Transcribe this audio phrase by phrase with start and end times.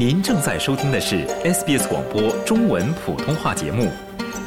[0.00, 3.92] 您正在收听的是 SBS 广播中文普通话节目。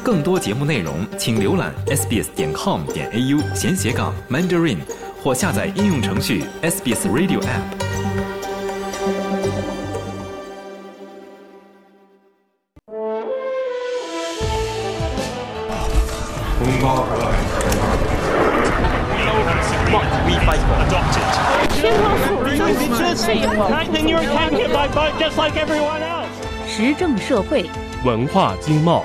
[0.02, 4.78] 更多节目内容，请浏览 sbs 点 com 点 au 闲斜杠 mandarin，
[5.22, 7.83] 或下载应用程序 SBS Radio App。
[26.68, 27.68] 时政社会，
[28.04, 29.02] 文化经贸，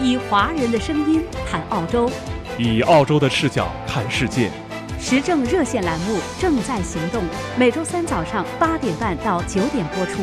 [0.00, 2.08] 以华人的声音谈澳洲，
[2.56, 4.48] 以澳洲的视角看世界。
[5.00, 7.24] 时政热线栏目正在行动，
[7.58, 10.22] 每周三早上八点半到九点播出。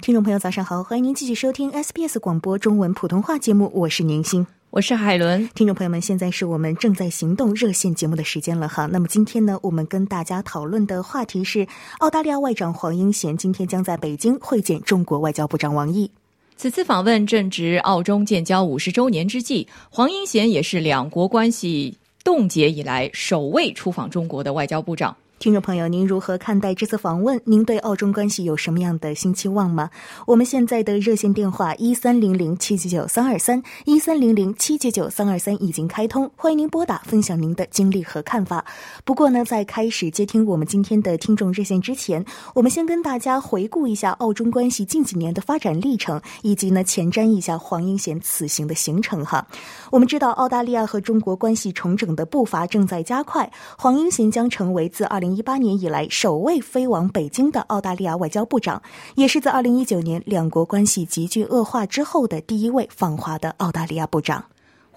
[0.00, 4.44] 听众朋友，早上好，欢迎您继续收听 SBS 广播中文普通话节目，我是宁欣。
[4.70, 8.86] 我是海伦，听众朋友们，现在是我们正在行动热线节目的时间了哈。
[8.86, 11.66] 那么今天呢，我们跟大家讨论的话题是，
[11.98, 16.08] 澳大利亚外长黄英贤今天将在北京会见中国外交部长王毅。
[16.56, 25.16] 此次访问正值澳中建交五十周年之际，黄英贤也是两国关系冻结以来首位出访中国的外交部长。
[25.40, 27.40] 听众朋友，您如何看待这次访问？
[27.46, 29.88] 您对澳中关系有什么样的新期望吗？
[30.26, 38.62] 我们现在的热线电话一三零零七九九三二三一三零零七九九三二三已经开通，欢迎您拨打分享您的经历和看法。
[39.02, 42.22] 不过呢，在开始接听我们今天的听众热线之前，
[42.54, 49.46] 我们先跟大家回顾一下澳中关系近几年的发展历程，以及呢前瞻一下黄英贤此行的行程哈。
[49.90, 55.29] 我们知道，澳大利亚和中国关系重整的步伐正在加快，黄英贤将成为自二零。
[55.34, 58.82] 一八年以来首位飞往北京的澳大利亚外交部长，
[59.14, 64.46] 也是在二零一九年两国关系急剧恶化之后的第一位访华的澳大利亚部长。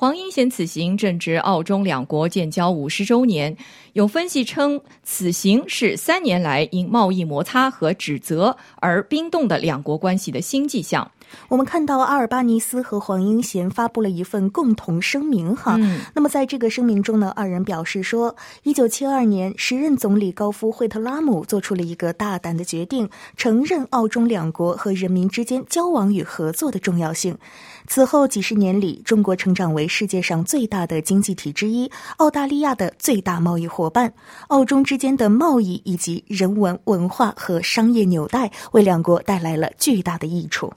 [0.03, 3.55] 黄英贤此行正值澳中两国建交五十周年，
[3.93, 11.09] 有分析称，此行是三年来因贸易摩擦和指责而冰冻的两国关系的新迹象。
[11.47, 15.79] 我们看到阿尔巴尼斯和黄英贤发布了一份共同声明，哈。
[16.13, 27.37] 那么在这个声明中呢，二人表示说，一九七二年时任总理高夫惠特拉姆做出了一个大胆的决定，承认澳中两国和人民之间交往与合作的重要性。
[27.85, 34.11] 此后几十年里，中国成长为世界上最大的经济体之一，澳大利亚的最大贸易伙伴。
[34.47, 40.73] 澳中之间的贸易以及人文、文化和商业纽带，为两国带来了巨大的益处。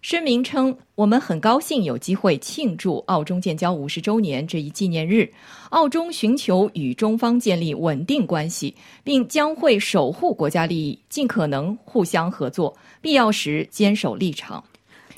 [0.00, 5.28] 声明称：“我们很高兴有机会庆祝澳中建交五十周年这一纪念日。
[5.70, 14.62] 澳中寻求与中方建立稳定关系，并将会守护国家利益，尽可能互相合作，必要时坚守立场。”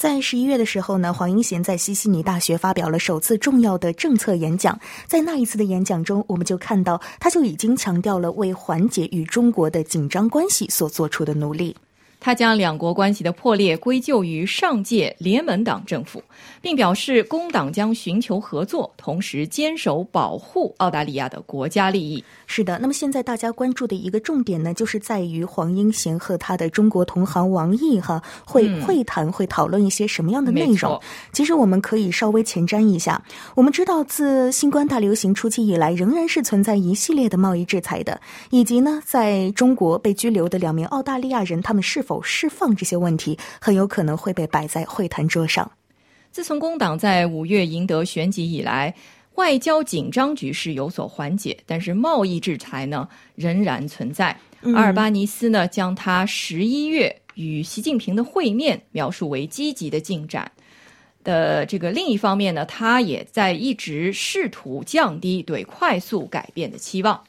[0.00, 4.80] 在十一月的时候呢，黄英贤在西悉尼大学发表了首次重要的政策演讲。
[5.06, 11.76] 在那一次的演讲中，我们就看到他就已经强调了为缓解与中国的紧张关系所做出的努力。
[12.20, 16.22] 他将两国关系的破裂归咎于上届联盟党政府，
[16.60, 22.22] 并表示工党将寻求合作，同时坚守保护澳大利亚的国家利益。
[22.47, 31.00] 是的，那么现在大家关注的一个重点呢，就是在于黄英贤和他的中国同行王毅哈会会谈，会讨论一些什么样的内容？
[31.32, 33.22] 其实我们可以稍微前瞻一下。
[33.54, 38.20] 我们知道，自新冠大流行初期以来，仍然是存在一系列的贸易制裁的，
[38.50, 45.71] 以及呢，在中国被拘留的两名澳大利亚人，他们是否否释放这些问题很有可能会被摆在会谈桌上。
[46.32, 48.93] 自从工党在五月赢得选举以来，
[49.37, 54.37] 外交紧张局势有所缓解，但是贸易制裁呢仍然存在。
[54.75, 60.50] 阿尔巴尼斯呢将他十一月与习近平的会面描述为积极的进展
[61.22, 67.22] 的这个另一方面呢，他也在一直试图降低对快速改变的期望。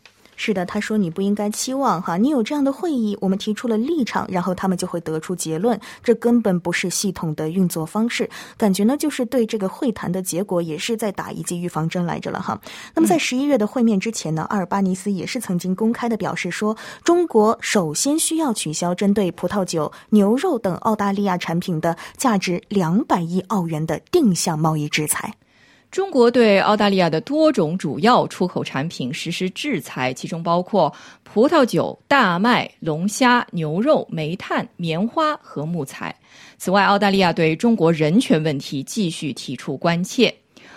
[0.44, 8.28] 是的，他说你不应该期望哈，你有这样的会议，我们提出了立场，然后他们就会得出结论，这根本不是系统的运作方式。
[8.58, 12.60] 感觉呢，就是对这个会谈的结果也是在打一剂预防针来着了哈。
[12.96, 25.32] 那么在十一月的会面之前呢，阿尔巴尼斯也是曾经公开的表示说，中国首先需要取消针对葡萄酒、牛肉等澳大利亚产品的价值两百亿澳元的定向贸易制裁。
[25.92, 30.92] 中国对澳大利亚的多种主要出口产品实施制裁，其中包括
[31.24, 36.16] 葡萄酒、大麦、龙虾、牛肉、煤炭、棉花和木材。
[36.58, 40.34] 此外，澳大利亚对中国人权问题继续提出关切。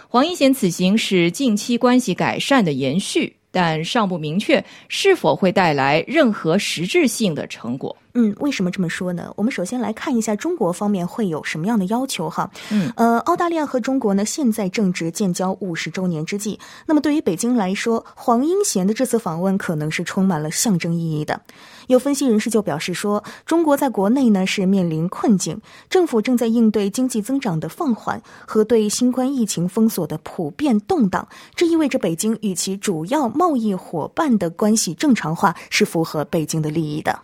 [0.08, 7.96] 黄英贤此行是近期关系改善的延续，但尚不明确是否会带来任何实质性的成果。
[8.16, 9.32] 嗯，为什么这么说呢？
[9.34, 12.49] 我们首先来看一下中国方面会有什么样的要求哈。
[12.70, 16.58] 嗯，呃，澳大利亚和中国呢，现在正值建交五十周年之际。
[16.87, 21.40] 那么对于北京来说，黄英贤的这次访问可能是充满了象征意义的。
[21.88, 31.26] 有分析人士就表示说，中国在国内呢是面临困境，政府正在应对经济增长的放缓和对新冠疫情封锁的普遍动荡。
[31.56, 37.19] 这意味着北京与其主要贸易伙伴的关系正常化是符合北京的利益的。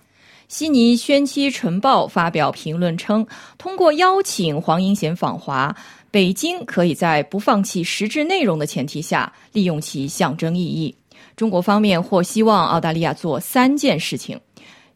[0.50, 3.24] 悉尼宣期晨报发表评论称，
[3.56, 5.72] 通过邀请黄英贤访华，
[6.10, 10.92] 北京可以在不放弃实质内容的前提下，利用其象征意义。
[11.36, 14.38] 中国方面或希望澳大利亚做三件事情。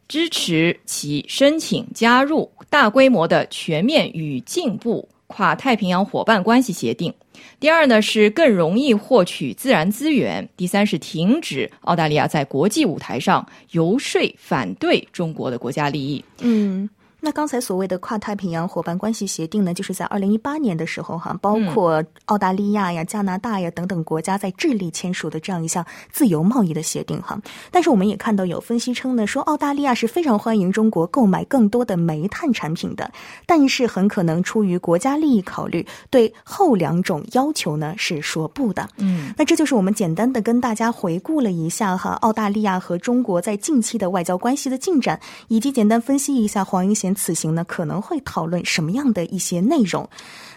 [0.09, 7.13] 支持其申请加入大规模的全面与进步跨太平洋伙伴关系协定。
[7.59, 10.47] 第二呢是更容易获取自然资源。
[10.55, 16.23] 第三是停止澳大利亚在国际舞台上游说反对中国的国家利益。
[16.41, 16.89] 嗯。
[17.25, 27.41] 那刚才所谓的跨太平洋伙伴关系协定呢，就是在二零一八年的时候哈，包括澳大利亚呀、加拿大呀等等国家在智利签署的这样一项自由贸易的协定哈。
[27.71, 33.11] 但是我们也看到有分析称呢，说澳大利亚是非常欢迎中国购买更多的煤炭产品的，
[33.47, 38.87] 但是很可能出于国家利益考虑，对后两种要求呢是说不的。
[38.97, 47.14] 嗯，那这就是我们简单的跟大家回顾了一下哈，澳大利亚和中国在近期的外交关系的进展，以及简单分析一下黄英贤。
[47.15, 50.07] 此行呢可能会讨论什么样的一些内容？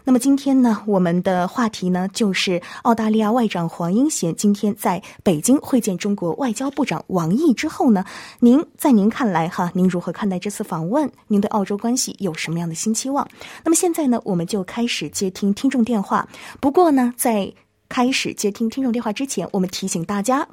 [0.04, 8.04] 那么今天呢，我们的话题呢就是澳大利亚外长黄英贤今天在北京会见中国外交部长王毅之后呢，
[8.40, 11.10] 您在您看来哈，您如何看待这次访问？
[11.26, 13.26] 您对澳洲关系有什么样的新期望？
[13.64, 16.28] 那么现在呢，我们就开始接听听众电话。
[16.58, 17.52] 不过呢，在
[17.88, 20.48] 开始接听听众电话之前，我们提醒大家。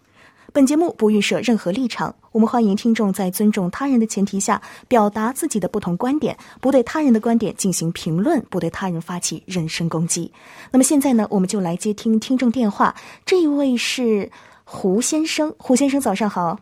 [0.55, 10.31] 本节目不预设任何立场，我们欢迎听众在尊重他人的前提下表达自己的不同观点，不对他人的观点进行评论，不对他人发起人身攻击。
[10.71, 12.95] 那么现在呢，我们就来接听听众电话。
[13.25, 14.31] 这一位是
[14.63, 16.61] 胡先生，胡先生早上好。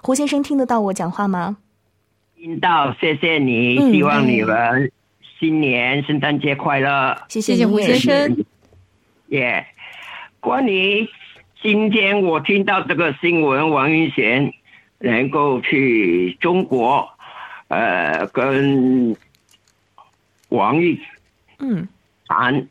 [0.00, 1.56] 胡先生听得到我讲话吗？
[2.36, 3.74] 听到，谢谢你。
[3.92, 4.92] 希望你们
[5.40, 7.24] 新年圣诞节快乐。
[7.28, 8.44] 谢谢谢胡先生。
[9.30, 9.66] 耶，
[10.38, 11.04] 关于。
[11.60, 14.54] 今天我听到这个新闻，王云贤
[15.00, 17.10] 能够去中国，
[17.66, 19.16] 呃，跟
[20.50, 21.00] 王毅
[21.58, 21.88] 嗯
[22.28, 22.68] 谈，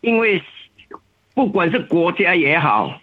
[0.00, 0.40] 因为
[1.34, 3.00] 不管是国家也好，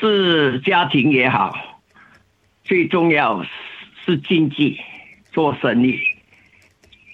[0.00, 1.82] 是家庭也好，
[2.64, 3.44] 最重要
[4.06, 4.80] 是经济
[5.32, 6.00] 做生意。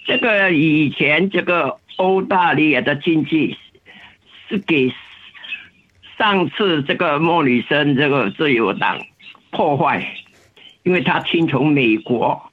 [0.07, 3.59] 这个以前这个欧大利亚的经济
[4.49, 4.95] 是给。
[6.21, 9.01] 上次这个莫里森这个自由党
[9.53, 10.07] 破坏，
[10.83, 12.53] 因为他听从美国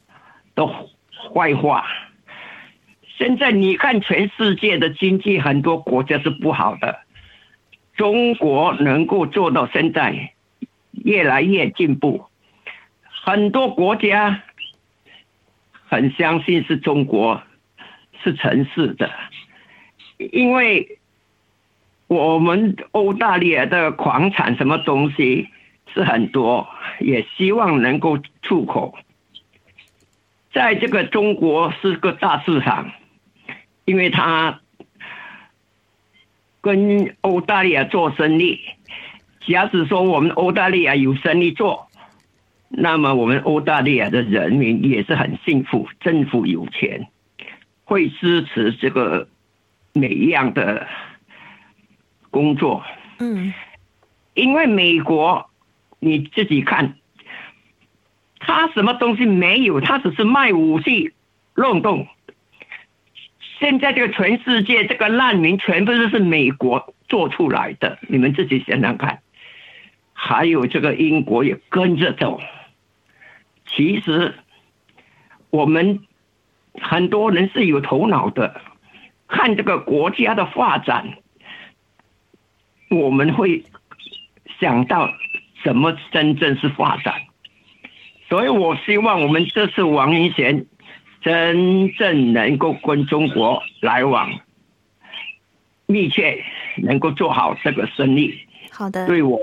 [0.55, 1.85] 的坏话。
[3.17, 7.01] 现在你看，全世界的经济很多国家是不好的，
[7.97, 10.31] 中国能够做到现在
[10.91, 12.23] 越来越进步，
[13.25, 14.43] 很多国家
[15.89, 17.43] 很相信是中国
[18.23, 19.11] 是城市的，
[20.17, 20.99] 因为。
[22.07, 25.49] 我们澳大利亚的矿产什么东西
[25.93, 26.65] 是很多，
[27.01, 28.97] 也希望能够出口。
[30.53, 32.91] 在这个中国是个大市场，
[33.83, 34.61] 因为他
[36.61, 38.59] 跟澳大利亚做生意。
[39.45, 41.89] 假使说我们澳大利亚有生意做，
[42.69, 47.09] 那么我们澳大利亚的人民也是很幸福，政府有钱，
[47.83, 49.27] 会支持这个
[49.93, 50.87] 每一样的。
[52.37, 52.83] 工作，
[53.17, 53.51] 嗯，
[54.35, 55.49] 因为美国
[55.97, 56.95] 你自己看，
[58.37, 61.13] 他什么东西没有，他只是卖武器、
[61.55, 62.07] 漏洞。
[63.59, 69.19] 现在这个全世界这个难民全部都是美国做出来的，你们自己想想看。
[70.13, 72.39] 还有这个英国也跟着走。
[73.65, 74.35] 其实
[75.49, 76.01] 我们
[76.79, 78.61] 很多人是有头脑的，
[79.27, 81.17] 看这个国家的发展。
[82.89, 83.63] 我们会
[84.59, 85.09] 想到
[85.63, 87.13] 什么真正是发展，
[88.29, 90.65] 所以我希望我们这次王英贤
[91.21, 94.39] 真正能够跟中国来往
[95.85, 96.43] 密切，
[96.77, 98.33] 能够做好这个生意。
[98.71, 99.41] 好的，对我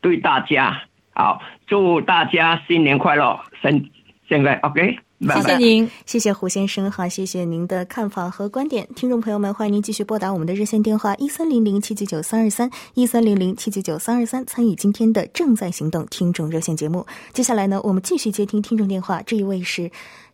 [0.00, 0.82] 对大家
[1.12, 3.40] 好，祝大家新年快乐！
[3.62, 3.90] 现
[4.28, 4.98] 现在 OK。
[5.20, 8.88] 谢谢您，谢谢胡先生哈，谢谢您的看法和观点。
[8.96, 17.06] 听众朋友们，欢迎您继续拨打我们的热线电话一三零零七九九三二三一三零零七九九三二三，参与今天的正在行动听众热线节目。
[17.34, 19.90] 接下来呢，我们继续接听听众电话，这一位是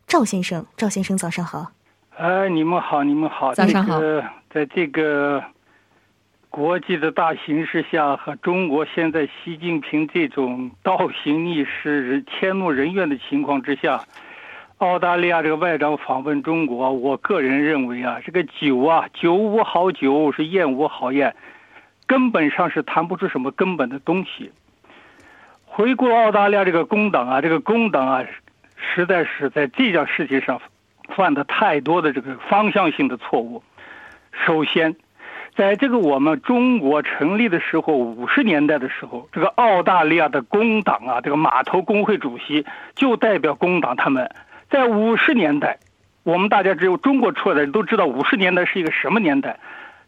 [0.06, 1.72] 赵先生，赵先生早上好。
[2.16, 4.00] 哎，你们好，你们好，早上好。
[4.54, 5.42] 在这个
[6.48, 14.00] 国际的大形势下，和中国现在习近平这种倒行逆施、天怒人怨的情况之下。
[14.78, 21.34] 澳大利亚这个外长访问中国，我个人认为啊，这个酒啊，酒无好酒，是宴无好宴，
[22.06, 24.52] 根本上是谈不出什么根本的东西。
[25.64, 28.24] 回顾澳大利亚这个工党啊，这个工党啊，
[28.76, 30.60] 实在是在这件事情上
[31.08, 33.62] 犯的太多的这个方向性的错误。
[34.44, 34.94] 首先，
[35.54, 44.30] 在这个我们中国成立的时候，五十年代的时候，这个澳大利亚的工党啊，这个码头工会主席就代表工党他们。
[44.70, 45.78] 在五十年代，
[46.22, 49.58] 我们大家只有中国出来的人都知道五十年代是一个什么年代。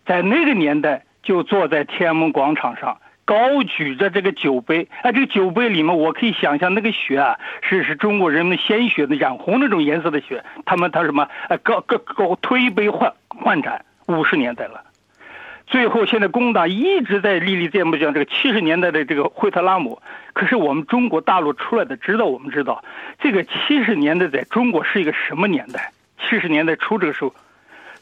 [0.04, 4.88] 在那个年代，就坐在天安门广场上，高举着这个酒杯。
[5.02, 10.42] 哎，这个酒杯里面，我可以想象那个血啊，是是中国人民鲜血的染红那种颜色的血。
[10.64, 11.28] 他们他什么？
[11.48, 13.84] 哎，高高高推杯换换盏。
[14.08, 14.82] 五十年代了，
[15.70, 20.00] 最后现在工党一直在历历在目讲这个七十年代的这个惠特拉姆。
[20.32, 22.82] 可是我们中国大陆出来的知道，我们知道
[23.20, 25.92] 这个七十年代在中国是一个什么年代？
[26.18, 27.34] 七十年代初这个时候，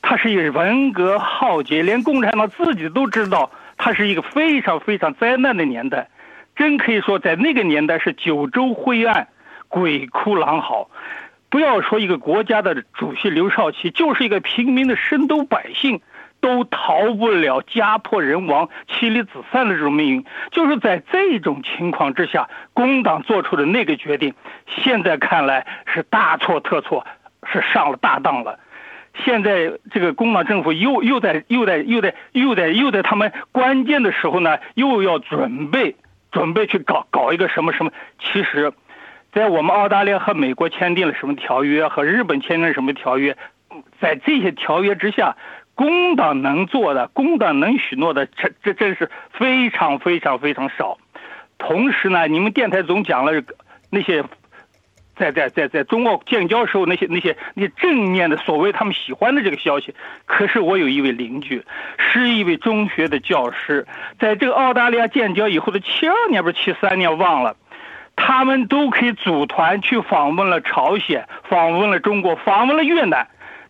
[0.00, 6.08] 它是一个文革浩劫，连共产党自己都知道，它是一个非常非常灾难的年代。
[6.54, 9.26] 真可以说，在那个年代是九州灰暗，
[9.68, 10.88] 鬼哭狼嚎。
[11.50, 16.00] 不要说一个国家的主席刘少奇，就是一个平民的深都百姓。
[16.46, 20.24] 都逃不了家破人亡、妻离子散的这种命运。
[20.52, 24.32] 就是在这种情况之下，工党做出的那个决定，
[24.68, 27.04] 现在看来是大错特错，
[27.52, 28.60] 是上了大当了。
[29.24, 35.96] 现在这个工党政府又又在又在又在又在又在他们关键的时候呢，又要准备
[36.30, 37.90] 准备去搞搞一个什么什么。
[38.20, 38.72] 其实，
[39.32, 43.36] 在我们澳大利亚和美国签订了什么条约，和日本签订什么条约，
[44.00, 45.34] 在这些条约之下。
[45.76, 50.98] 工党能做的，工党能许诺的，这这真是非常非常非常少。
[51.58, 53.42] 同时呢，你们电台总讲了
[53.90, 54.24] 那些
[55.16, 59.94] 在在在在中澳建交时候那些那些那些正面的所谓他们喜欢的这个消息。
[60.24, 61.62] 可是我有一位邻居，
[61.98, 63.86] 是一位中学的教师，
[64.18, 67.54] 在这个澳大利亚建交以后的七二年不是七三年忘了，
[68.16, 73.28] 他们都可以组团去访问了朝鲜，访问了中国，访问了越南。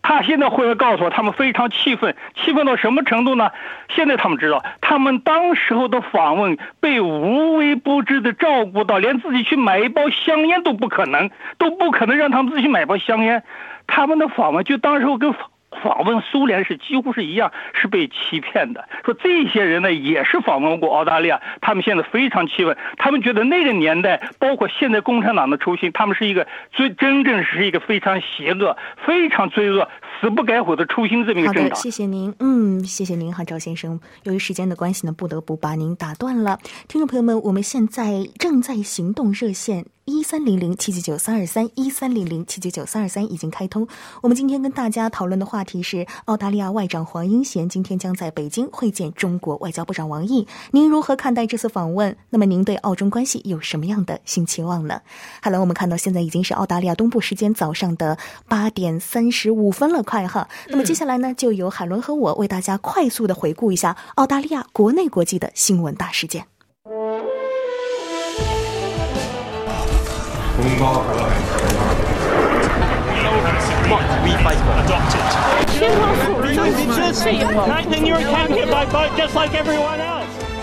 [0.09, 3.51] 他现在回来告诉我，他们非常气愤，气愤到什么程度呢？
[3.89, 13.43] 现在他们知道，他们当时候的访问被无微不至的照顾到，连自己去买一包香烟都不可能，都不可能让他们自己买包香烟。
[13.89, 15.35] 他们的访问就当时候跟。
[15.83, 18.89] 访问苏联是几乎是一样，是被欺骗的。
[19.05, 29.89] 说这些人呢，也是访问过澳大利亚，他们现在非常气愤，他们觉得那个年代，包括现在共产党的初心，他们是一个最真正是一个非常邪恶、非常罪恶、
[30.21, 31.71] 死不改悔的初心这么一个政党。
[31.71, 33.99] 好的，谢谢您，嗯，谢谢您哈，赵先生。
[34.25, 36.59] 由于时间的关系呢，不得不把您打断了。
[36.89, 39.96] 听众朋友们，我们现在正在行动热线。
[40.09, 43.85] 一三零零七九九三二三一三零零七九九三二三已经开通。
[44.23, 50.47] 我们今天跟大家讨论的话题是澳大利亚外长黄英贤今天将在北京会见中国外交部长王毅。
[50.71, 52.17] 您如何看待这次访问？
[52.31, 55.01] 那么您对澳中关系有什么样的新期望呢？
[55.43, 60.49] 好了，我们看到现在已经是澳大利亚东部时间早上的八点三十五分了，快哈。
[60.69, 66.47] 那么接下来呢，就由海伦和我为大家快速的回顾一下澳大利亚国内国际的新闻大事件。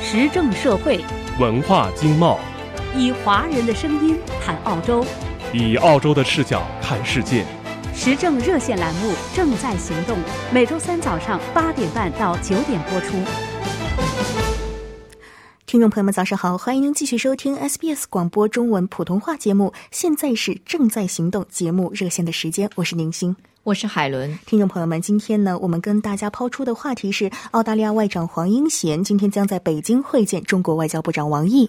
[0.01, 1.05] 时政社会，
[1.39, 2.39] 文化经贸，
[2.95, 5.05] 以华人的声音谈澳洲，
[5.51, 7.45] 以澳洲的视角看世界。
[7.93, 10.17] 时政热线栏目正在行动，
[10.51, 13.52] 每周三早上八点半到九点播出。
[15.73, 16.55] 听众朋友们，早上好！
[16.55, 19.73] 欢迎您继续收听 SBS 广播中文普通话节目。
[19.89, 24.37] 现在是正在行动节目热线的时间，我是宁星，我是海伦。
[24.45, 31.67] 听众朋友们，今天呢，我们跟大家抛出的话题是澳大利亚外长黄英贤今天将在北京会见中国外交部长王毅。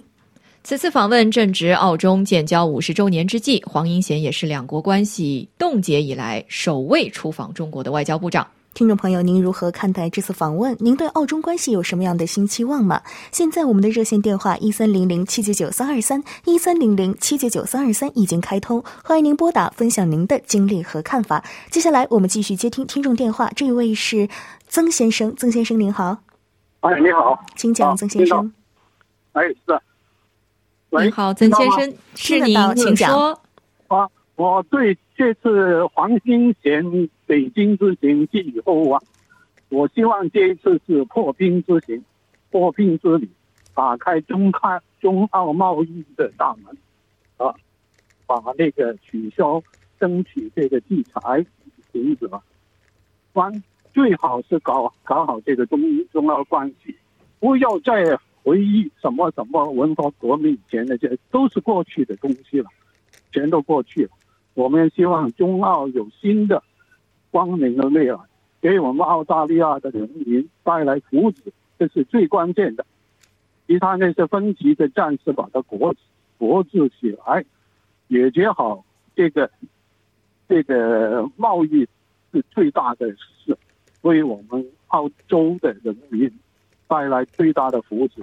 [0.62, 8.46] 此次访问正值澳中建交五十周年之际，黄英贤也是两国关系冻结以来首位出访中国的外交部长。
[8.74, 10.76] 听众朋友，您如何看待这次访问？
[10.80, 13.00] 您对澳中关系有什么样的新期望吗？
[13.30, 21.44] 现在我们的热线电话一三零零七九九三二三一三零零七九九三二三已经开通，欢迎您拨打分享您的经历和看法。
[21.70, 24.28] 接下来我们继续接听听众电话，这一位是
[24.66, 26.18] 曾先生，曾先生您好，
[26.80, 28.52] 哎，你好，请讲，曾先生。
[29.34, 29.80] 哎，是。
[30.90, 33.38] 你好，曾先生，是您，请说。
[33.86, 37.08] 啊，我对这次黄金贤。
[37.26, 39.02] 北京之行寄予厚望，
[39.70, 42.04] 我希望这一次是破冰之行，
[42.50, 43.26] 破冰之旅，
[43.74, 46.76] 打开中开中澳贸易的大门，
[47.38, 47.54] 啊，
[48.26, 49.62] 把那个取消
[49.98, 51.46] 争取这个制裁
[51.90, 52.42] 停止吧，
[53.32, 53.64] 关
[53.94, 55.80] 最好是搞搞好这个中
[56.12, 56.94] 中澳关系，
[57.40, 62.68] 不要再回忆什么什么文化革命以前那些都是过去的东西了，
[63.32, 64.10] 全都过去了。
[64.54, 66.62] 我们希望中澳有新的。
[67.30, 68.16] 光明的未来，
[68.60, 72.86] 给我们澳大利亚的人民带来福祉，这是最关键的。
[73.66, 75.92] 其他那些分歧的，暂时把它国
[76.38, 77.44] 国治起来，
[78.08, 78.84] 解决好
[79.16, 79.50] 这个
[80.48, 81.88] 这个贸易
[82.32, 83.58] 是最大的事，
[84.02, 86.30] 为我们澳洲的人民
[86.86, 88.22] 带来最大的福祉。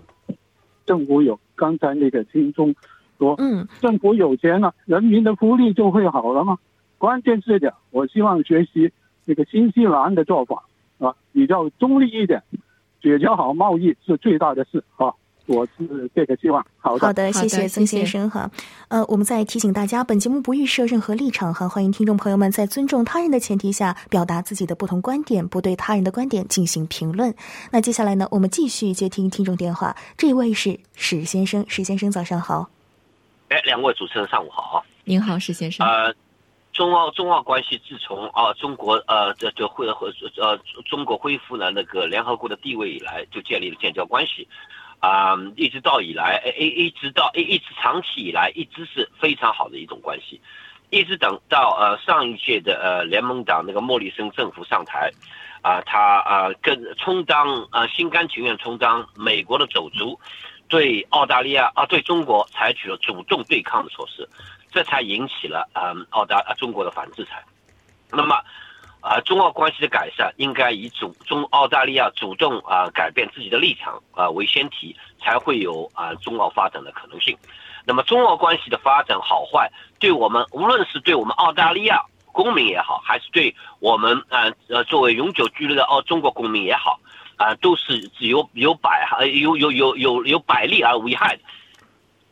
[0.86, 2.74] 政府有刚才那个听众
[3.22, 6.58] 说，嗯，政府有钱了，人民的福利就会好了吗？
[6.98, 8.92] 关键是点，我希望学习。
[9.24, 10.66] 那个新西兰的做法
[10.98, 12.42] 啊，比较中立一点，
[13.04, 15.14] 解决好贸易是最大的事啊。
[15.46, 16.66] 我是这个希望。
[16.78, 18.50] 好的，好的，谢谢曾先生哈。
[18.88, 27.34] 呃，我们再提醒大家，本节目不预设任何立场哈，欢迎听众朋友们在尊重他人的前提下表达自己的不同观点，不对他人的观点进行评论。
[27.72, 32.70] 那接下来呢，我们继续接听听众电话，这一位是史先生，史先生早上好。
[33.52, 34.84] 哎，两位主持人上午好。
[35.04, 35.86] 您好，石先生。
[35.86, 36.14] 呃。
[36.74, 44.48] 中澳中澳关系自从啊中国呃这这恢和呃中国恢复了那个联合国的地位以来，就建立了建交关系，
[45.00, 50.40] 啊一直到以来一一直到一一直长期以来一直是非常好的一种关系，
[50.92, 55.12] 一直等到呃上一届的呃联盟党那个莫里森政府上台，
[55.62, 60.18] 啊他啊跟充当啊心甘情愿充当美国的手足，
[60.72, 64.28] 对澳大利亚啊对中国采取了主动对抗的措施。
[64.74, 67.44] 这才引起了嗯澳大啊中国的反制裁，
[68.10, 68.42] 那么，
[69.02, 77.38] 啊中澳关系的改善应该以主中澳大利亚主动啊改变自己的立场啊为先提，才会有啊中澳发展的可能性。
[77.84, 86.98] 那么中澳关系的发展好坏，对我们无论是对我们澳大利亚公民也好，还是对我们啊呃作为永久居留的澳中国公民也好，
[87.42, 91.42] 啊都是有有百有有有有有百利而无一害的，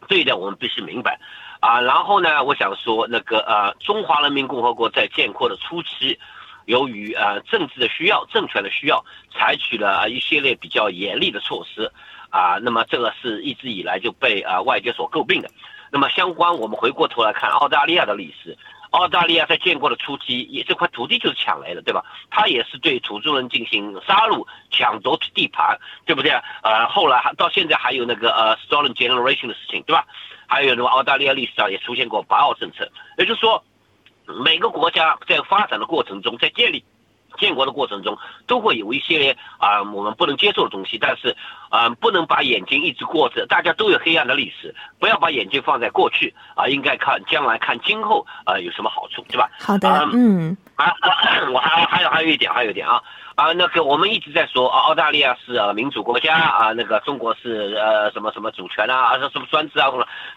[0.08, 1.20] 这一点我们必须明白。
[1.60, 6.18] 啊，然后呢，我想说，那个呃，中华人民共和国在建国的初期，
[6.66, 11.92] 由于呃政治的需要、政权的需要，采取了一系列比较严厉的措施，
[12.30, 15.50] 啊，那么这个是一直以来就被啊外界所诟病的。
[15.92, 18.58] 那么相关，我们回过头来看澳大利亚的历史，
[18.92, 22.04] 澳大利亚在建国的初期，也这块土地就是抢来的，对吧？
[22.30, 26.32] 他也是对土著人进行杀戮、抢夺地盘，对不对？
[26.64, 30.06] 呃，后来还到现在还有那个呃 stolen generation 的事情，对吧？
[30.48, 30.88] 还有什么？
[30.90, 33.64] 澳大利亚历史上也出现过“八澳政策”，也就是说，
[34.44, 36.84] 每个国家在发展的过程中，在建立
[37.38, 40.98] 建国的过程中，都会有一些啊我们不能接受的东西。
[40.98, 41.36] 但是
[41.70, 49.50] 啊，不能把眼睛一直过着，大家都有黑暗的历史，不要把眼睛放在过去啊，应该看将来，看今后啊有什么好处，对吧？
[49.60, 50.94] 好的，嗯，啊，
[51.54, 53.02] 我还还有还有一点，还有一点啊。
[53.40, 59.88] 啊，那个我们一直在说啊，澳大利亚是啊民主国家啊，那个中国是呃什么什么主权啊，什么什么专制啊，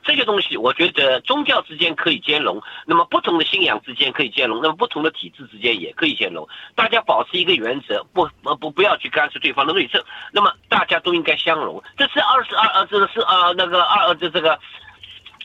[0.05, 8.29] 这些东西，我觉得宗教之间可以兼容，那么不同的信仰之间可以兼容，那么不同的体制之间也可以兼容，大家保持一个原则，不
[8.61, 11.83] 不不要去干涉对方的内政，那么大家都应该相容。
[11.97, 14.57] 这是二十二呃这个是呃那个二呃这这个，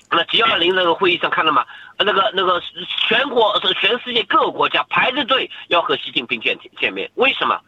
[0.10, 1.66] 那 G 二零那个会议上看了吗？
[1.98, 2.62] 那个那个
[3.08, 7.60] 全国是全世界各个国家排着队要和习近平见见面，为什么？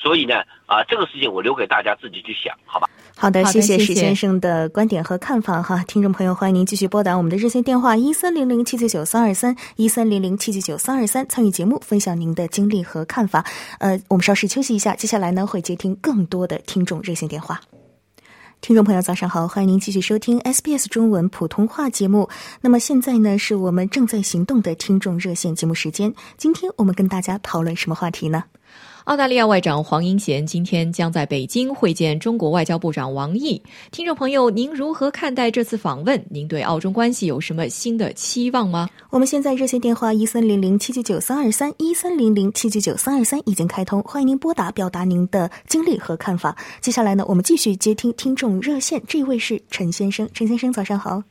[0.00, 2.88] 所以呢，啊，这个事情我留给大家自己去想，好吧？
[3.16, 5.82] 好的，谢谢史先生的观点和看法哈。
[5.88, 13.44] 听众朋友，欢迎您继续拨打我们的热线电话一三零零七九九三二三一三零零七九九三二三，参与节目，分享您的经历和看法。
[13.80, 17.60] 呃，我们稍事休息一下，接下来呢会接听更多的听众热线电话。
[18.60, 22.28] 听众朋友，早上好，欢迎您继续收听 SBS 中文普通话节目。
[22.60, 26.12] 那么现在呢，是我们正在行动的听众热线节目时间。
[26.36, 28.44] 今天我们跟大家讨论什么话题呢？
[29.08, 33.62] 澳大利亚外长黄英贤今天将在北京会见中国外交部长王毅。
[33.90, 36.22] 听众朋友，您如何看待这次访问？
[36.28, 38.86] 您对澳中关系有什么新的期望吗？
[39.08, 46.54] 我们现在热线电话一三零零七九九三二三一三零零七九九三二三已经开通，欢迎您拨打表达您的经历和看法。
[46.82, 51.22] 接下来呢，我们继续接听听众热线，这位是陈先生，陈先生早上好。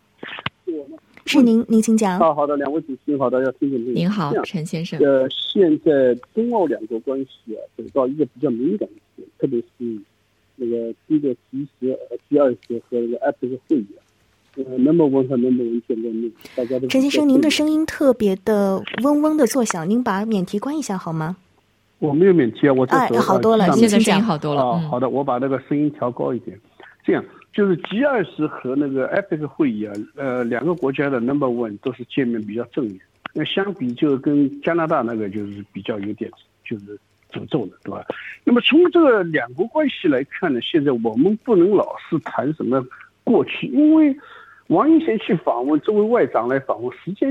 [1.27, 2.17] 是您，您请讲。
[2.19, 3.93] 啊，好的，两位主持人好，的，要听众朋友。
[3.93, 4.99] 您好，陈先生。
[4.99, 10.01] 呃，现在中澳两国关系啊，走到一个比较敏感的点，特别是
[10.55, 11.97] 那个第一个 G 十、
[12.29, 13.99] G 二十和那个 APEC 会议啊，
[14.55, 16.87] 呃，Number One 和 Number One 见过面，大家都。
[16.87, 21.37] 陈先生，您的声音特别的嗡嗡的作响，您把免提关一下好吗？
[21.99, 24.63] 我没有免提啊，我哎，好多了，现在声音好多了。
[24.63, 26.59] 啊，好的，我把那个声音调高一点，
[27.03, 27.25] 这样。
[27.57, 32.99] 就是 G 二十和那个 APEC 会议啊，呃，两个国家的 Number One 都是见面比较正面。
[33.33, 36.29] 那相比就跟加拿大那个就是比较有点
[36.63, 36.95] 就是
[37.31, 38.05] 诅咒的，对吧？
[38.43, 42.85] 那么从这个两国关系来看呢，现在我们不能老是谈什么
[43.23, 44.15] 过去，因为
[44.67, 47.25] 王英贤去访问，作为外长来访问，实际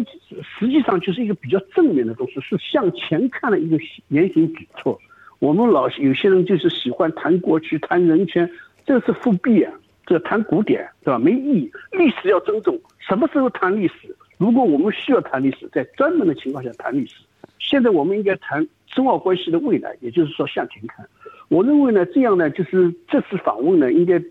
[0.59, 5.01] 实际上就是一个比较正面的东西，是向前看的一个言行举措。
[5.39, 8.51] 我们老有些人就是喜欢谈过去、谈人权，
[8.85, 9.73] 这是复辟啊。
[10.07, 11.19] 这谈古典，对吧？
[11.19, 11.73] 没意义。
[11.93, 12.81] 历史要尊重。
[12.99, 14.15] 什么时候谈历史？
[14.39, 17.15] 如果我们需要谈历史，在专门的情况下谈历史。
[17.59, 21.05] 现在我们应该谈中澳关系的未来，也就是说向前看。
[21.49, 24.23] 我认为呢，这样呢，就是这次访问呢，应该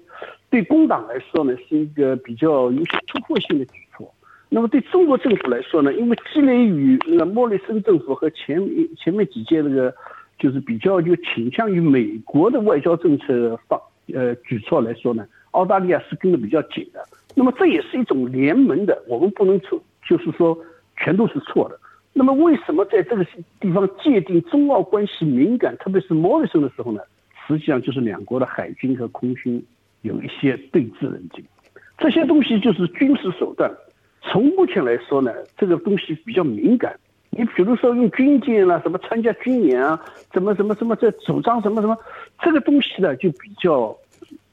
[0.49, 4.13] 对工党来说呢，是一个比较有些突破性的举措。
[4.47, 8.61] 那么对中国政府来说呢，因为积累于那个莫里森政府和前
[8.95, 9.93] 前面几届那个，
[10.37, 13.79] 就是比较就倾向于美国的外交政策方
[14.13, 15.25] 呃举措来说呢。
[15.55, 17.01] 澳大利亚是跟的比较紧的，
[17.33, 20.57] 那么这也是一种联盟的，我们不能错就是说
[20.97, 21.79] 全都是错的。
[22.11, 23.25] 那么为什么在这个
[23.59, 27.01] 地方界定中澳关系敏感，特别是莫里森的时候呢？
[27.47, 29.63] 实际上就是两国的海军和空军
[30.01, 31.43] 有一些对峙人境，
[31.97, 33.71] 这些东西就是军事手段。
[34.21, 36.97] 从目前来说呢，这个东西比较敏感。
[37.29, 39.99] 你比如说用军舰啦，什么参加军演啊，
[40.31, 41.97] 怎么什么什么这主张什么什么，
[42.41, 43.95] 这个东西呢就比较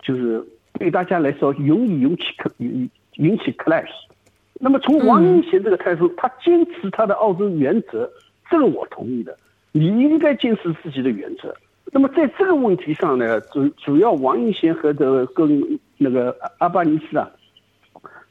[0.00, 0.44] 就是。
[0.82, 2.24] 对大家来说，容易引起
[2.56, 3.86] 引引起 clash。
[4.54, 8.10] 那么从王英贤这个态度，他坚持他的澳洲原则，
[8.50, 9.38] 这个我同意的。
[9.70, 11.54] 你应该坚持自己的原则。
[11.92, 17.30] 那么在这个问题上呢，主主要王英贤和这个跟那个阿巴尼斯啊，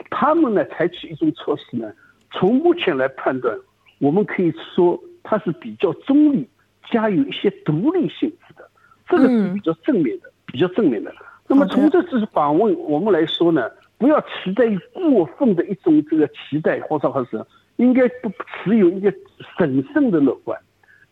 [0.09, 1.89] 他们呢采取一种措施呢，
[2.31, 3.57] 从目前来判断，
[3.99, 6.45] 我们可以说他是比较中立，
[6.91, 8.69] 加有一些独立性质的，
[9.07, 11.15] 这个是比较正面的，比较正面的。
[11.51, 18.31] 那么从这次访问我们来说呢，不要期待过分的一种这个期待或者或是应该不
[18.63, 19.13] 持有一个
[19.57, 20.57] 审慎的乐观，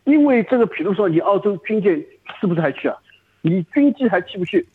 [0.04, 2.02] 因为这个，比如说你澳洲军舰
[2.40, 2.96] 是不是还去啊？
[3.42, 4.66] 你军机还去不去？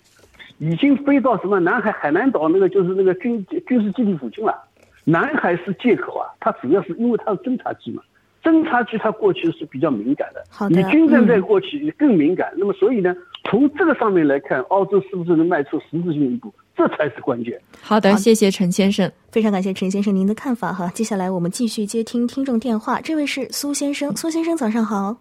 [0.60, 4.56] 已经飞到什么南海海南岛那个就是那个军军事基地附近了。
[5.04, 8.04] 南海是借口啊，它主要是因为它是侦察机嘛。
[8.44, 12.54] 侦察机它过去是比较敏感的，你军舰再过去更敏感。
[12.56, 13.16] 那么所以呢，
[13.50, 17.60] 从这个上面来看，澳洲是不是能迈出实质性一步，这才是关键。
[17.82, 20.90] 好的，谢谢陈先生，非常感谢陈先生您的看法哈。
[20.94, 25.16] 接下来我们继续接听听众电话，这位是苏先生，苏先生早上好。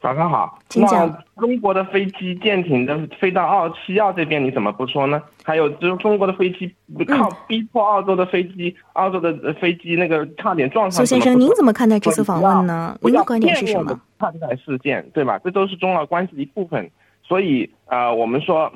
[0.00, 1.12] 早上好，请讲。
[1.36, 5.20] 中国的飞机、舰艇的飞到澳西澳这边，你怎么不说呢？
[5.42, 6.72] 还有就是中国的飞机
[7.08, 11.04] 靠逼迫澳洲的飞机，澳洲的飞机那个差点撞上。
[11.04, 12.96] 苏先生，您怎么看待这次访问呢？
[13.02, 14.00] 您的观点是什么？
[14.20, 15.36] 看待事件，对吧？
[15.42, 16.88] 这都是中澳关系的一部分。
[17.28, 18.72] 所以啊，我们说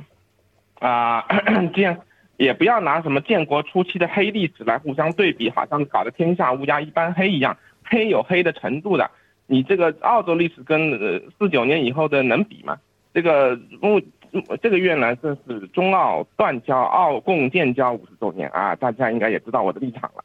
[0.78, 1.24] 啊，
[1.74, 1.96] 这样
[2.36, 9.10] 也不要拿什么建国初期的黑历史来互相对比，好像搞得天下乌鸦一般黑一样，黑有黑的程度的。
[9.46, 10.92] 你这个澳洲历史跟
[11.38, 12.78] 四九年以后的能比吗？
[13.14, 14.00] 这个目
[14.62, 20.24] 这个月呢，这是中澳断交、澳共建交五十周年啊，大家应该也知道我的立场了。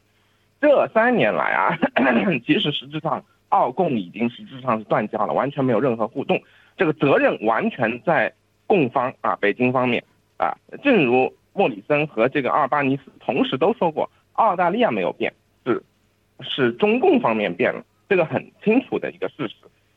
[0.60, 1.78] 这三年来啊，
[2.44, 6.40] 其实实质上澳共已经实质上是断交了，完全没有任何互动，
[6.78, 8.32] 这个责任完全在
[8.66, 10.02] 共方啊，北京方面
[10.38, 10.56] 啊。
[10.82, 15.32] 正如莫里森和这个阿尔巴尼斯同时都说过，澳大利亚没有变，
[15.66, 15.82] 是
[16.40, 17.84] 是中共方面变了。
[18.08, 19.54] 这个很清楚的一个事实，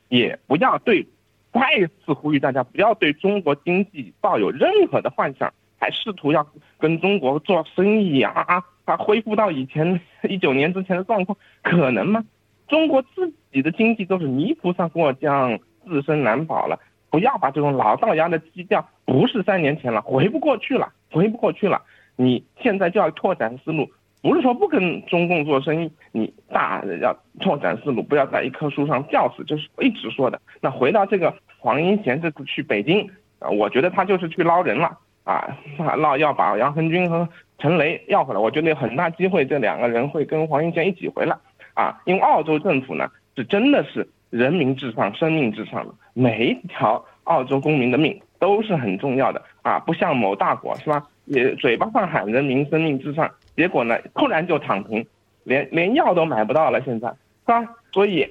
[0.10, 1.06] 也不要对，
[1.54, 1.62] 再
[2.04, 6.46] 次呼吁大家不要对中国经济抱有任何的幻想，还试图要
[6.78, 12.26] 跟中国做生意啊，啊，恢复到以前一九年之前的状况，可能吗？
[12.68, 21.82] 中国自己的经济都是泥菩萨过江，自身难保了，不要把这种老道牙的基调，不是三年前了，回不过去了，回不过去了，
[22.16, 23.90] 你现在就要拓展思路，
[24.22, 30.40] 不是说不跟中共做生意，你大要拓展思路，不要在一棵树上吊死，就是一直说的。
[30.62, 35.58] 那回到这个黄英贤这次去北京啊，我觉得他就是去捞人了啊，
[35.98, 38.40] 捞要把杨恒军和陈雷要回来。
[38.40, 41.36] 我觉得有很大机会，这两个人会跟黄英贤一起回来
[41.74, 51.06] 啊，因为澳洲政府呢是真的是人民至上、生命至上的，每一条澳洲公民的命都是很重要的啊，不像某大国是吧？
[51.26, 53.30] 也嘴巴上喊人民生命至上。
[53.56, 55.06] 结果呢，突然就躺平，
[55.44, 57.16] 连连药都买不到了，现在是
[57.46, 57.64] 吧？
[57.92, 58.26] 所以，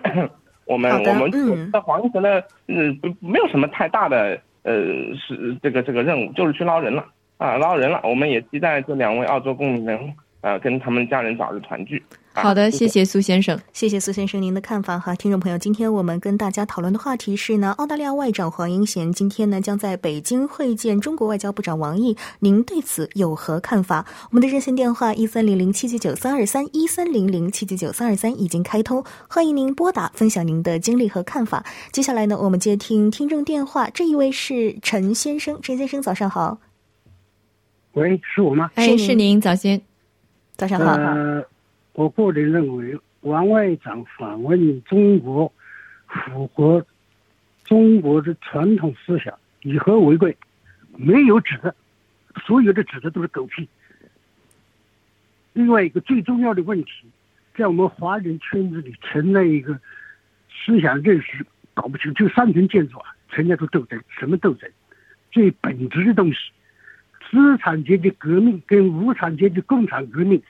[0.66, 4.74] 我们我们在黄英贤的嗯，没有什么太大的呃
[5.16, 7.04] 是这个这个任务，就是去捞人了
[7.38, 8.00] 啊，捞人了。
[8.04, 12.00] 我们也期待这两位澳洲公民能呃跟他们家人早日团聚。
[12.32, 24.06] 好的，谢谢苏先生，谢谢苏先生您的看法哈，听众朋友，今天我们跟大家讨论的话题是呢，澳大利亚外长黄英贤今天呢将在北京会见中国外交部长王毅，您对此有何看法？
[24.30, 31.64] 我们的热线电话一三零零七九九三二三一三零零七九九三二三已经开通，欢迎您拨打分享您的经历和看法。
[31.90, 36.58] 接下来呢，我们接听听众电话，这一位是陈先生，陈先生早上好。
[37.94, 38.70] 喂，是我吗？
[38.76, 39.82] 哎，是您，早先，
[40.56, 40.96] 早上好。
[41.92, 45.52] 我个人认为，王外长访问中国，
[46.06, 46.84] 符合
[47.64, 50.36] 中国的传统思想，以和为贵，
[50.96, 51.74] 没有指责，
[52.46, 53.68] 所有的指责都是狗屁。
[55.52, 56.90] 另外一个最重要的问题，
[57.56, 59.78] 在我们华人圈子里存在一个
[60.48, 64.70] 思想认识搞不清，就三层建筑啊，存在着斗争，什么斗争？
[65.32, 66.38] 最本质的东西，
[67.28, 70.40] 资产阶级革命跟无产阶级共产革命。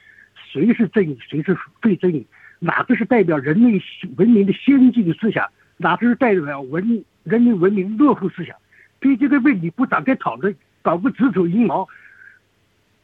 [0.53, 2.27] 谁是正义，谁是非正义？
[2.59, 3.81] 哪个是代表人类
[4.17, 5.49] 文明的先进的思想？
[5.77, 8.57] 哪个是代表文人类文明落后思想？
[8.99, 11.89] 对这个问题不展开讨论，搞个指手阴谋，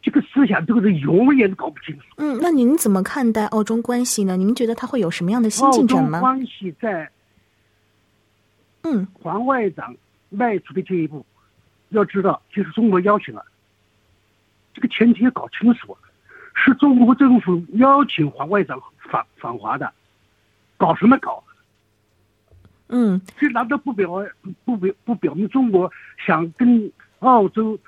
[0.03, 2.05] 这个思想这个是永远都搞不清楚。
[2.19, 4.37] 嗯，那您怎么看待澳中关系呢？
[4.37, 6.21] 您觉得它会有什么样的新进展吗？
[6.21, 7.11] 关系在，
[8.83, 9.97] 嗯，黄外长
[10.29, 11.25] 迈出的这一步，
[11.89, 13.43] 要知道，就是中国邀请了，
[14.75, 15.97] 这个前提要搞清楚。
[16.59, 19.93] 是中国政府邀请华外长访访华的，
[20.77, 21.45] 搞什么搞？
[22.89, 24.11] 嗯，这难道不表
[24.65, 25.91] 不表不表明中国
[26.25, 27.79] 想跟澳洲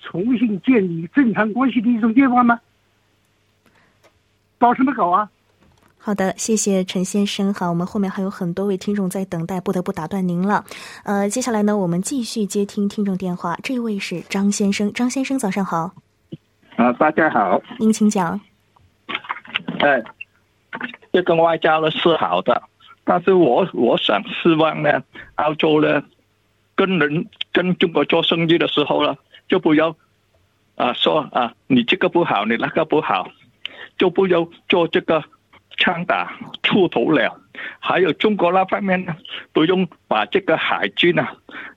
[0.00, 2.60] 重新建立正常关系的一种愿望吗？
[4.58, 5.28] 搞什么搞啊？
[5.98, 7.52] 好的，谢谢陈先生。
[7.52, 10.64] 哈，我们后面还有很多位听众在等待，不得不打断您了。
[11.02, 13.58] 呃，接下来呢，我们继续接听听众电话。
[13.62, 16.03] 这位是张先生，张先生早上好。
[16.76, 18.40] 啊，大家好，您请讲。
[19.78, 20.02] 哎，
[21.12, 22.62] 这个外交呢是好的，
[23.04, 25.02] 但是我我想希望呢，
[25.36, 26.02] 澳洲呢
[26.74, 29.94] 跟人跟中国做生意的时候呢，就不要
[30.74, 33.28] 啊说啊你这个不好，你那个不好，
[33.96, 35.22] 就不要做这个
[35.76, 37.38] 枪打出头鸟。
[37.78, 39.14] 还有中国那方面呢，
[39.52, 41.32] 不用把这个海军啊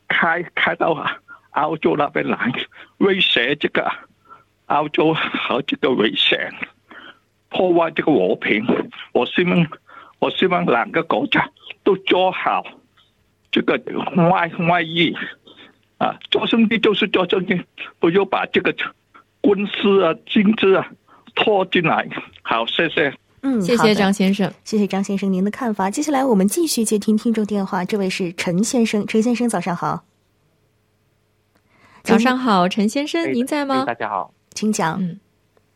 [0.08, 1.06] 开开到
[1.52, 2.52] 澳洲那边来
[2.98, 3.88] 威胁这个。
[4.68, 6.54] 澳洲和这个危险，
[7.50, 8.66] 破坏这个和平。
[9.12, 9.68] 我希望，
[10.20, 11.50] 我希望两个国家
[11.84, 12.64] 都做好
[13.52, 13.82] 这个
[14.30, 15.14] 外外意
[15.98, 17.62] 啊，做生意就是做生意，
[18.00, 20.86] 不要把这个军事啊、经济啊
[21.34, 22.08] 拖进来。
[22.42, 23.14] 好，谢谢。
[23.42, 25.90] 嗯，谢谢张先生，谢谢张先生您的看法。
[25.90, 30.04] 接下来我们继续接听听众电话，这位是陈先生，陈先生早上好。
[32.04, 33.86] 早上好，陈先生，您在吗？
[33.86, 34.34] 大家好。
[34.58, 35.00] 请讲。
[35.00, 35.20] 嗯，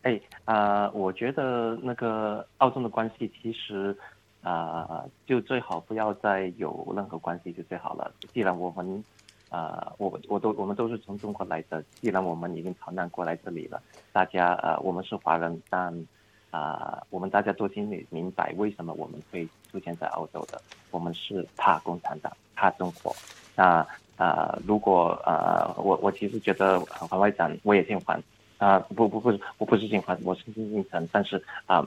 [0.02, 3.96] 哎，呃，我觉得那个澳中的关系其实，
[4.42, 8.12] 呃，就最好不要再有任何关系就最好了。
[8.34, 9.04] 既然我们，
[9.50, 13.80] 呃，我我都我们都是从中国来的，既然我们已经逃难过来这里了，
[14.12, 15.94] 大家呃，我们是华人，但
[16.50, 20.60] 啊，我们大家都心里明白为什么我们会出现在澳洲的。
[20.90, 23.14] 我们是怕共产党，怕中国。
[23.54, 28.20] 那啊，如果呃，我我其实觉得黄外长我也姓黄。
[28.62, 31.08] 啊不不不，我不是金华，我是金金城。
[31.10, 31.84] 但是啊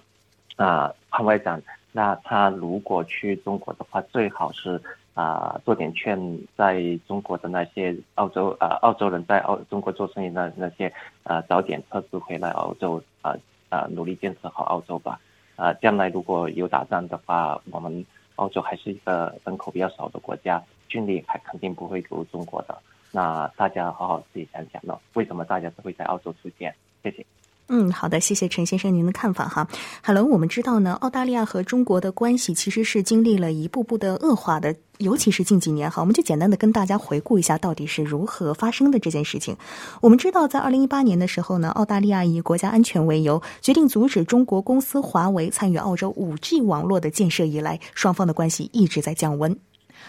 [0.58, 1.62] 啊，潘外长，
[1.94, 4.82] 那他如果去中国的话，最好是
[5.14, 10.92] 啊做点劝，在中国的那些澳洲啊澳洲人在澳中国做生意的那些
[11.24, 13.34] 啊早点撤资回来澳洲啊
[13.70, 15.18] 啊努力建设好澳洲吧
[15.56, 22.78] 啊将来如果有打仗的话，我们澳洲还是一个人口比较少的国家，军力还肯定不会如中国的。
[23.12, 26.74] 那大家好好自己想想了，为什么大家都会在澳洲出现？
[27.04, 27.26] 谢谢。
[27.68, 29.68] 嗯，好的，谢谢陈先生您的看法哈。
[30.04, 36.00] Hello，，我们知道呢，澳大利亚和中国的关系其实是经历了一步步的恶化的，尤其是近几年哈。
[36.00, 39.58] 我们就简单的跟大家回顾一下，到底是如何发生的这件事情。
[40.00, 49.58] 我们知道，在二零一八年的时候呢，澳大利亚以国家安全为由，决定阻止中国公司华为参与澳洲五 G 网络的建设以来，双方的关系一直在降温。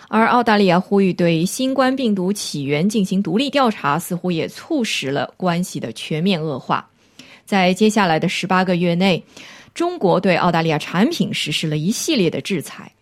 [0.09, 6.89] 而澳大利亚呼吁对新冠病毒起源进行独立调查，似乎也促使了关系的全面恶化。
[7.45, 9.23] 在接下来的十八个月内，
[9.75, 12.93] 中国对澳大利亚产品实施了一系列的制裁。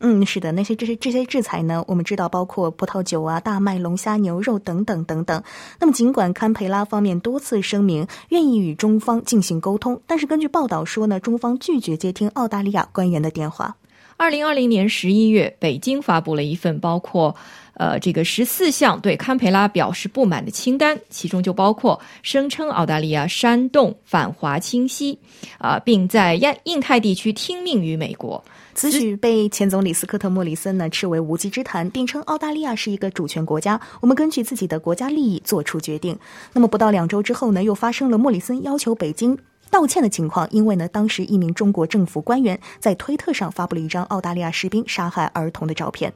[0.00, 5.42] 嗯，是的，那些这些这些制裁呢，我们知道包括葡萄酒啊、大麦、龙虾、牛肉等等等等。
[5.80, 13.76] 那么，尽管堪培拉方面多次声明愿意与中方进行沟通，但是根据报道说呢，中方拒绝接听澳大利亚官员的电话。
[14.16, 17.34] 二零二零年十一月，北京发布了一份包括。
[17.76, 25.18] 呃，这个十四项对堪培拉表示不满的清单，其中就包括声称澳大利亚煽动反华清晰，
[25.58, 28.40] 啊，并在亚印太地区听命于美国。
[28.76, 36.16] 此举被前总理斯科特·莫里森呢斥为无稽之谈，并称澳大利亚是一个主权国家，我们根据自己的国家利益做出决定。
[36.52, 39.36] 那么不到两周之后呢，又发生了莫里森要求北京
[39.74, 46.14] 道歉的情况，因为呢，当时一名中国政府官员在推特上发布了一张澳大利亚士兵杀害儿童的照片。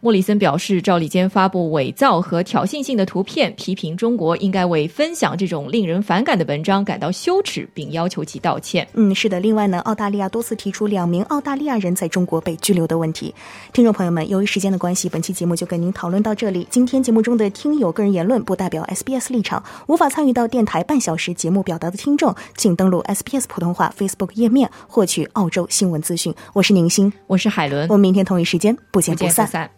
[0.00, 8.86] 莫里森表示，赵立坚发布伪造和挑衅性的图片，批评中国应该为分享这种令人反感的文章感到羞耻，并要求其道歉。
[8.94, 9.40] 嗯，是的。
[9.40, 13.34] 另外呢，澳大利亚多次提出两名澳大利亚人在中国被拘留的问题。
[13.72, 16.66] 听众朋友们，由于时间的关系，本期节目就跟您讨论到这里。
[16.70, 26.34] 今天节目中的听友个人言论不代表 SBS 立场，无法参与到电台半小时节目表达的听众，请登录 SBS 普通话 Facebook 页面获取澳洲新闻资讯。
[26.52, 29.77] 我是宁鑫，我是海伦，我们明天同一时间不见不散。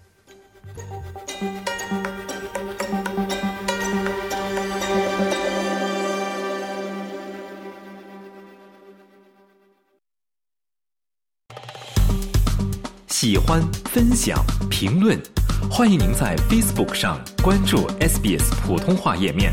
[13.23, 13.61] 喜欢、
[13.93, 15.21] 分享、评论，
[15.71, 19.53] 欢迎您在 Facebook 上关注 SBS 普通话页面。